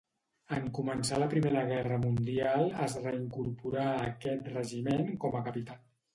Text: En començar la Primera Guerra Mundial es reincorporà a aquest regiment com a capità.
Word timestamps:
En 0.55 0.63
començar 0.77 1.19
la 1.23 1.27
Primera 1.33 1.61
Guerra 1.71 1.99
Mundial 2.05 2.65
es 2.87 2.97
reincorporà 3.05 3.85
a 3.93 4.09
aquest 4.09 4.53
regiment 4.57 5.09
com 5.27 5.39
a 5.43 5.47
capità. 5.53 5.81